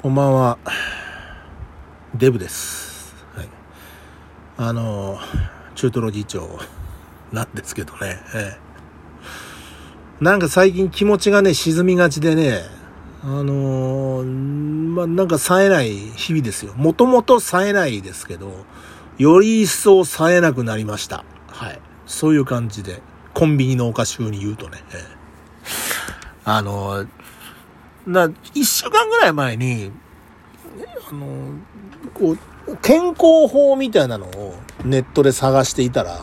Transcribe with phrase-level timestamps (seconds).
[0.00, 0.58] こんばんは。
[2.14, 3.16] デブです。
[3.34, 3.48] はい。
[4.56, 5.18] あの、
[5.74, 6.60] 中トロ議長
[7.32, 8.20] なんですけどね。
[8.32, 8.56] え
[10.20, 12.60] え、なんか最近気持ちがね、沈みがちでね、
[13.24, 16.74] あのまあ、なんか冴えない日々ですよ。
[16.76, 18.52] もともと冴えないですけど、
[19.18, 21.24] より一層冴えなくなりました。
[21.48, 21.80] はい。
[22.06, 23.02] そういう感じで、
[23.34, 24.78] コンビニのお菓子風に言うとね。
[24.92, 25.00] ええ、
[26.44, 27.04] あの
[28.08, 29.92] な、一週間ぐらい前に、
[31.10, 31.52] あの、
[32.14, 34.54] こう、健康法みたいなのを
[34.84, 36.18] ネットで探していたら、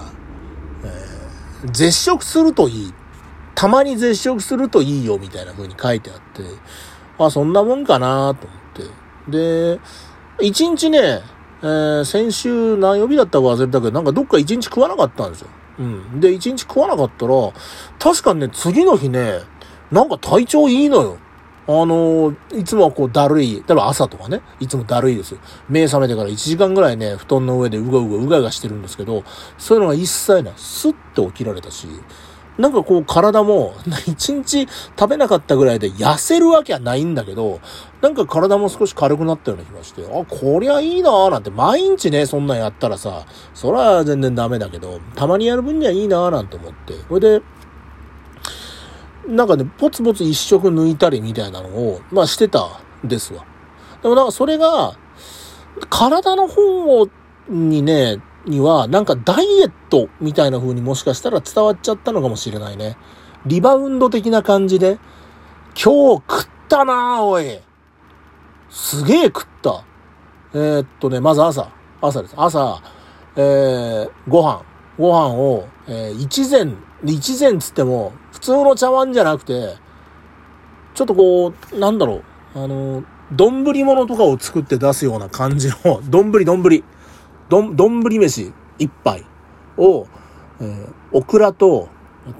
[0.83, 2.93] えー、絶食するといい。
[3.53, 6.43] たまに絶食するといいよみたいな風に書いてあって、
[7.17, 8.59] あ、そんなもんかなと思っ
[9.27, 9.77] て。
[9.77, 9.79] で、
[10.41, 11.21] 一日ね、
[11.61, 15.47] えー、先週何曜日だったか忘れたけど、なんかどっか一日食わなかったんですよ。
[15.79, 16.19] うん。
[16.19, 17.33] で、一日食わなかったら、
[17.99, 19.39] 確かにね、次の日ね、
[19.91, 21.17] なんか体調いいのよ。
[21.67, 25.39] あのー、いつもはこうだるい、例えば朝とかね、いつもだるいですよ。
[25.67, 29.23] 目覚めてから1時間ぐらいね、布団の上でうがうがうがうがしてるんですけど、
[29.57, 30.53] そういうのが一切ない。
[30.57, 31.87] スッて起きられたし、
[32.57, 33.73] なんかこう体も、
[34.07, 34.67] 一日
[34.97, 37.59] 食べなかったぐらいで痩せるわけはないんだけど、
[38.01, 46.93] なんか体も少し軽くなったような気がして、あ、こりゃいいなーなんて、毎日ね、そんなんやったらさ、そら全然ダメだけど、たまにやる分にはいいなーなんて思って。
[47.09, 47.41] それで、
[49.27, 53.45] なんかね、ポツポツ一食抜いたりみたいなのを、まあしてたんですわ。
[54.01, 54.97] でもなんかそれが、
[55.89, 57.07] 体の方
[57.49, 62.97] にね、には、なんかダイエットみたいな風にもしかしたら伝わっちゃったのかもしれないね。
[63.45, 64.99] リバウンド的な感じで、
[65.73, 67.59] 今日食ったなぁおい。
[68.69, 69.83] すげえ食った。
[70.53, 71.71] えー、っとね、まず朝。
[72.01, 72.35] 朝です。
[72.37, 72.81] 朝、
[73.35, 74.63] えー、ご飯。
[74.97, 76.77] ご飯を、えー、一膳、
[77.13, 79.75] 一膳つっても、普通の茶碗じゃなくて、
[80.93, 82.21] ちょっとこう、なんだろ
[82.55, 86.83] う、あの、丼物とかを作って出すような感じの、 丼、丼、
[87.49, 89.25] 丼、丼飯一杯
[89.77, 90.07] を、
[90.59, 91.89] えー、オクラと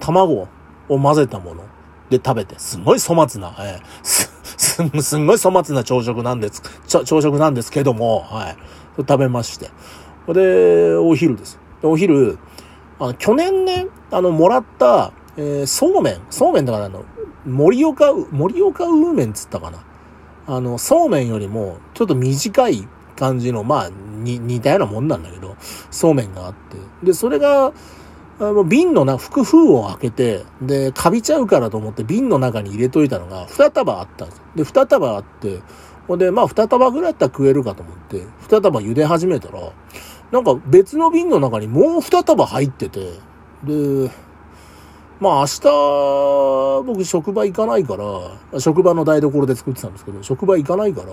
[0.00, 0.48] 卵
[0.88, 1.62] を混ぜたもの
[2.08, 8.56] で食べて、すごい粗末な、えー、す、す、すんごい粗末な朝食なんです、朝食なんですけども、はい。
[8.98, 9.70] 食べまして。
[10.32, 11.58] で、お昼です。
[11.82, 12.38] お昼、
[12.98, 17.04] あ、去年ね、あの、もらった、えー、そうめん、そうめんだからあの、
[17.44, 19.84] 盛岡、盛岡ウーメンつったかな。
[20.46, 25.56] あの、そうめんよりも、ちょっと短い感じの、まあ、に、似たようなもんなんだけど、
[25.90, 26.76] そうめんがあって。
[27.04, 27.72] で、それが、
[28.38, 35.60] あの瓶のな、複封を開けて、で、カビちゃうからと思って瓶の中に入れといたのが、二束あったんですで、二束あって、
[36.06, 39.60] ほんで、まあ、二束ぐらいだったら食えるかと思って、二束茹で始めたら、
[40.32, 43.12] なんか別の瓶の中にもう二束入ってて、
[43.64, 44.10] で、
[45.20, 51.08] まあ明日、僕職場行かないから、職場の台所で作ってたんですけど、職場行かないから、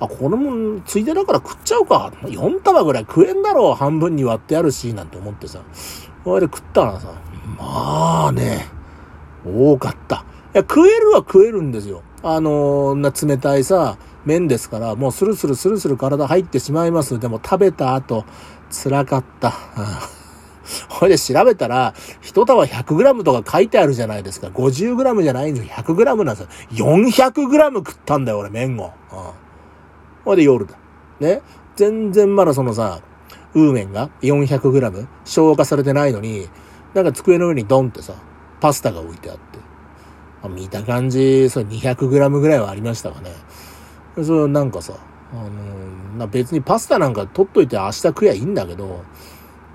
[0.00, 2.12] あ、これもついでだから食っちゃうか。
[2.22, 3.74] 4束ぐらい食えんだろう。
[3.74, 5.60] 半分に割ってあるし、なんて思ってさ。
[6.24, 7.08] それで食ったらさ、
[7.58, 8.66] まあね、
[9.46, 10.24] 多かった。
[10.54, 12.02] いや、食えるは食えるんですよ。
[12.22, 17.18] あのな冷たいさ、麺ですから、もうスルスルスルスル体入ってしまいます。
[17.18, 18.24] でも食べた後、
[18.70, 19.52] 辛かった。
[20.88, 24.48] ほいで調べたら、一束 100g とか書いてあるじゃないですか。
[24.48, 25.72] 50g じゃないんですよ。
[25.74, 26.48] 100g なんですよ。
[26.72, 28.92] 400g 食ったんだよ、俺、麺を。
[30.24, 30.74] ほいで夜だ。
[31.20, 31.40] ね。
[31.76, 33.00] 全然まだそのさ、
[33.54, 36.48] ウーメンが 400g 消化されてないのに、
[36.92, 38.14] なんか机の上にドンってさ、
[38.60, 39.58] パスタが置いてあって。
[40.48, 43.32] 見た感じ、それ 200g ぐらいはありましたかね。
[44.24, 44.94] それなんかさ、
[45.32, 45.36] あ
[46.18, 49.04] のー、別にパスタなんか取っといて明日食えばいいんだけど、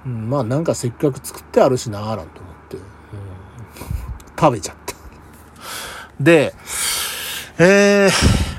[0.06, 2.84] うん、まあなんかせっかく作ってあるしなーなんて思って、うん、
[4.40, 4.96] 食べちゃった。
[6.20, 6.54] で、
[7.60, 8.12] えー、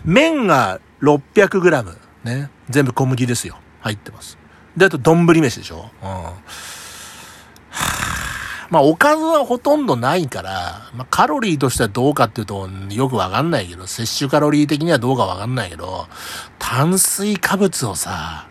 [0.05, 2.51] 麺が 600g ね。
[2.71, 3.59] 全部小麦ですよ。
[3.81, 4.39] 入ってます。
[4.77, 5.91] で、あと丼飯でしょ？
[6.03, 6.09] うん。
[8.71, 16.07] まあ、おかずはほとんどないから、まあ、カロリーとしてはどうかっていうと、よくわかんないけど、摂取カロリー的にはどうかわかんないけど、
[16.59, 18.49] 炭水化物をさ、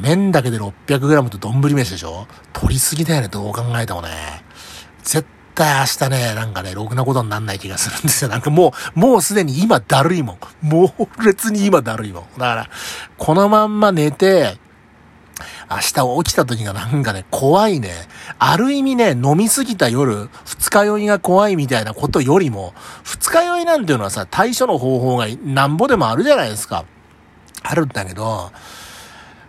[0.00, 2.28] 麺だけで 600g と丼飯でしょ？
[2.52, 4.08] 取りすぎだよね、どう考えてもね。
[5.02, 8.30] 絶対明日ね、なんかね、ろくなことになんない気がするんですよ。
[8.30, 10.38] なんかもう、もうすでに今だるいもん。
[10.62, 10.94] 猛
[11.24, 12.22] 烈に今だるいもん。
[12.34, 12.70] だから、
[13.18, 14.59] このまんま寝て、
[15.70, 17.92] 明日起きた時がなんかね、怖いね。
[18.40, 22.74] ある意味ね、飲みすぎた夜、二日酔いが怖いみたいなことよりも、
[23.04, 26.84] 二日酔いなんていうのはさ、対処の方法がなんぼでもあるじゃないですか。
[27.62, 28.50] あるんだけど、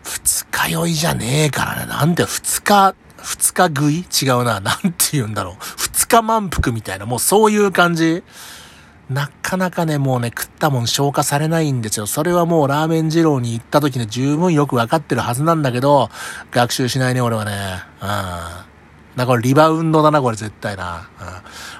[0.03, 1.85] 二日酔いじゃねえからね。
[1.87, 4.05] なんて二日、二日食い？
[4.21, 4.59] 違うな。
[4.59, 5.55] なんて言うんだろう。
[5.77, 8.23] 二日満腹みたいな、もうそういう感じ。
[9.11, 12.07] なかなかね、もうね、食ったもん消化されないんですよ。
[12.07, 16.09] それはもうラーメン二郎に行った時ね、十分よくわかってるはずなんだけど、
[16.51, 17.51] 学習しないね、俺はね。
[18.01, 18.70] うん。
[19.15, 21.09] だからリバウンドだな、これ絶対な。
[21.19, 21.27] うん。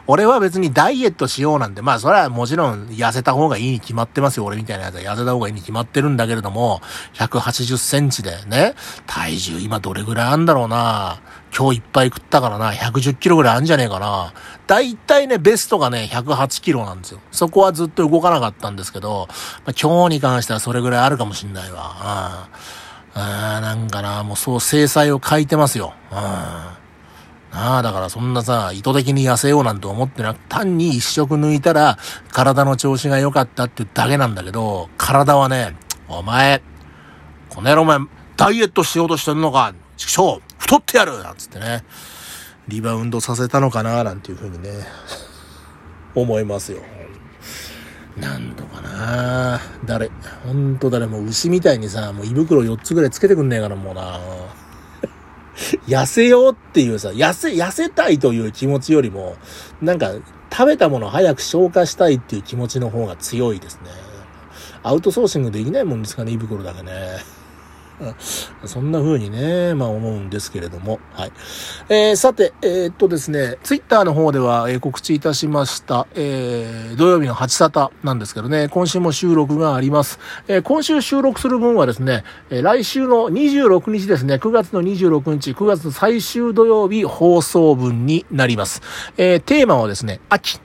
[0.08, 4.46] 俺は別にダイエットしようなんて、まあそれはもちろん痩せた方がいいに決まってますよ。
[4.46, 6.82] 俺みたいなやつは痩せた方がいいに決まってるんだけれども、
[7.14, 8.76] 180センチでね、
[9.08, 11.22] 体重今どれぐらいあんだろうな。
[11.58, 14.34] 今日いっぱい食ったからな、110キロぐらいあんじゃねえかな。
[14.68, 17.20] だいたいね、ベストがね、108キロなんですよ。
[17.32, 19.28] そこはずっと動かなかったんですけど、
[19.66, 22.48] まあ、今日に関してはそれぐらいあるかもしんないわ。
[23.16, 23.22] うん。
[23.22, 25.94] あなんかな、もうそう制裁を書いてますよ。
[26.12, 26.81] うん。
[27.52, 31.98] なあ、だからそんなさ、意図的に痩せようなんて思ってなく、単に一食抜いたら
[32.32, 35.76] 体の調子が良かったってだけなんだけど、体はね、
[36.08, 36.62] お前、
[37.50, 38.00] この野郎お前、
[38.38, 41.84] ダイエットしようとしてんのか、畜生太ってやるなんつってね、
[42.70, 44.70] リバウンドさせたのかななんていうふうにね、
[46.16, 46.82] 思いますよ。
[48.18, 50.10] なんとかな誰、
[50.46, 54.20] ほんと誰も牛みたいにさ、もう胃袋4つぐらいつけてくんねえからもうな
[55.88, 59.36] 痩せようっていうさ、痩せ、痩せたいという気持ちよりも、
[59.82, 60.12] なんか、
[60.52, 63.90] 食べたものを早く消化したいっていう気持ちの方が強いですね。
[64.84, 66.92] アウトソーシングできないもんですかね、胃袋だけね。
[68.66, 71.00] そんな風にね、まあ思うんですけれども。
[71.14, 71.32] はい。
[71.90, 80.20] えー、さて、えー、っとですね、ツイッターの方では、えー、告知いたしました、えー、土曜日の8サタなんですけどね、今週も収録があります。
[80.48, 88.82] え、今週収録する分はですね、え、来週の26日ですね、9月の26日、9月の最終土曜日放送分になります。
[89.18, 90.60] え、テーマはですね、秋。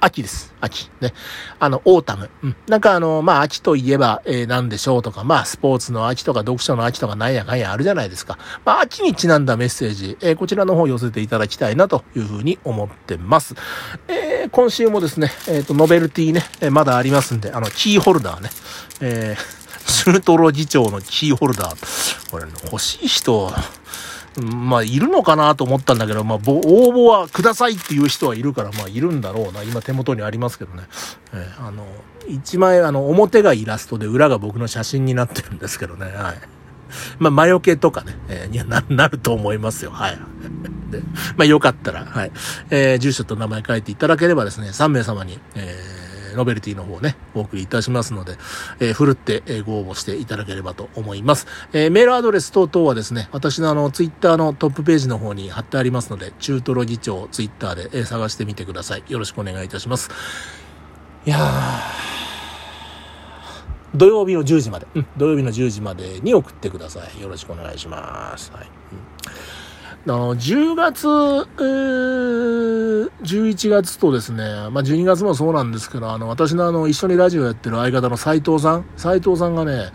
[0.00, 0.54] 秋です。
[0.60, 0.90] 秋。
[1.00, 1.12] ね。
[1.58, 2.30] あの、 autumn。
[2.42, 2.56] うん。
[2.68, 8.38] なんかあの、まあ、秋といえば、えー、何でしょうとか、まあ、スポーツの秋とか読書の秋とかなんやかんやあるじゃないですか。
[8.64, 13.54] まあ、秋にちなんだメッセージ、えー、こちらの方寄せていただきたいなというふうに思ってます。
[14.08, 18.50] えー、今週もですね、えっ、と、ノベルティね、えまだありますんで、あの、キーホルダーね、
[19.00, 19.58] えー、
[19.90, 22.30] スートロ議長のキーホルダー。
[22.30, 23.52] これ、ね、欲しい人、
[24.36, 29.62] まあ、いるのかなと思ったんだけど、まあ、応募はくださいっていう人はいるから、まあ、いるんだろうな。
[29.62, 30.84] 今手元にありますけどね。
[31.32, 31.86] えー、あの、
[32.28, 36.06] 一枚、あの、表がイラストで裏が僕の写真になってるんですけどね。
[36.06, 36.58] はい。
[37.18, 39.90] まあ、魔除けとかね、えー、にはな、なると思いますよ。
[39.90, 40.18] はい。
[40.90, 41.00] で、
[41.36, 42.32] まあ、よかったら、はい。
[42.70, 48.36] えー、住所と名前書いていただければですね、3名様に、えー、ノベルティの方ね、お送りいたしますので、
[48.80, 51.46] えー、ふるって、えご応募していただければと思います。
[51.72, 59.04] え、メールアドレス等々はですね、私のあの、ツイッターのトップページの方に貼ってありますので、中トロ議長ツイッターで、え、探してみてください。
[59.08, 60.10] よろしくお願いいたします。
[61.26, 61.40] いやー、
[63.94, 67.20] 土曜日の10時まで、うん、土曜日の10時までに送ってください。
[67.20, 68.52] よろしくお願いします。
[68.52, 68.62] はい。
[68.64, 68.98] うん
[70.06, 79.90] の、10月、えー、11月とですね、まあ、12月もそうなんですけど、あの、私のあの、一緒にラジオやってる相方の斎藤さん、斎藤さんがね、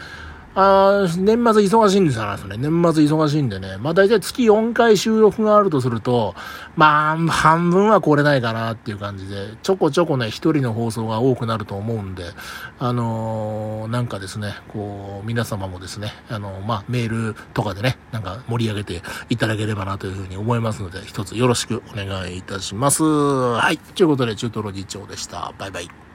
[0.56, 2.58] あ年末忙しいんですよね。
[2.58, 3.78] 年末忙しいんでね。
[3.78, 6.36] まあ大体月4回収録があるとすると、
[6.76, 12.26] まあ半分は来れないかなっていう感じで、ちょこちょこね、一人の放送が多くなると思うんで、
[12.78, 23.04] あのー、なんかですね、こう、皆様もですね、あのー、まあメールとかでね、なんか盛り上げていただければなというふうに思いますので、一つよろしくお願いいたします。
[23.04, 23.80] はい。
[23.80, 25.52] ということで、中トロ議長でした。
[25.58, 26.13] バイバイ。